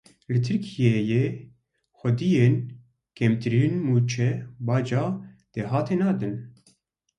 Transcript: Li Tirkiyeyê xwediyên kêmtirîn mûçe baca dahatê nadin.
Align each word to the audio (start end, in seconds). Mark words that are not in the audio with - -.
Li 0.31 0.39
Tirkiyeyê 0.45 1.23
xwediyên 1.99 2.53
kêmtirîn 3.17 3.73
mûçe 3.87 4.29
baca 4.67 5.03
dahatê 5.53 5.95
nadin. 6.01 6.35